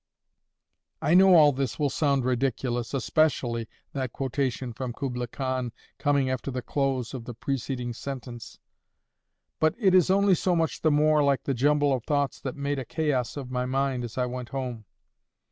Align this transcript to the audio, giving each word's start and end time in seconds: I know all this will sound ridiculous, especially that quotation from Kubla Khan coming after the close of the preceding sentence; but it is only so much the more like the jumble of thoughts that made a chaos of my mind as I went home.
I 0.99 1.13
know 1.13 1.35
all 1.35 1.51
this 1.51 1.77
will 1.77 1.91
sound 1.91 2.25
ridiculous, 2.25 2.91
especially 2.95 3.67
that 3.93 4.11
quotation 4.11 4.73
from 4.73 4.93
Kubla 4.93 5.27
Khan 5.27 5.71
coming 5.99 6.27
after 6.27 6.49
the 6.49 6.63
close 6.63 7.13
of 7.13 7.25
the 7.25 7.35
preceding 7.35 7.93
sentence; 7.93 8.57
but 9.59 9.75
it 9.77 9.93
is 9.93 10.09
only 10.09 10.33
so 10.33 10.55
much 10.55 10.81
the 10.81 10.89
more 10.89 11.21
like 11.23 11.43
the 11.43 11.53
jumble 11.53 11.93
of 11.93 12.03
thoughts 12.03 12.41
that 12.41 12.55
made 12.55 12.79
a 12.79 12.83
chaos 12.85 13.37
of 13.37 13.51
my 13.51 13.67
mind 13.67 14.03
as 14.03 14.17
I 14.17 14.25
went 14.25 14.49
home. 14.49 14.85